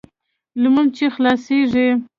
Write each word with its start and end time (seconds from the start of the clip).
لمونځ 0.61 0.89
چې 0.97 1.05
خلاصېږي. 1.15 1.87